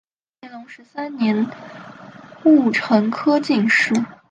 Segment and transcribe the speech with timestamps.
[0.41, 1.47] 乾隆十三年
[2.45, 3.93] 戊辰科进士。